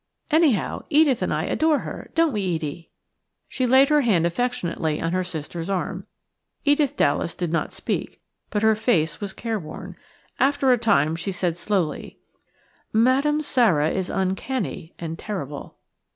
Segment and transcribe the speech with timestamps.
[0.31, 2.89] Anyhow, Edith and I adore her, don't we, Edie?"
[3.47, 6.07] She laid her hand affectionately on her sister's arm.
[6.65, 8.19] Edith Dallas did not speak,
[8.49, 9.95] but her face was careworn.
[10.39, 12.17] After a time she said slowly:–
[12.91, 15.77] "Madame Sara is uncanny and terrible."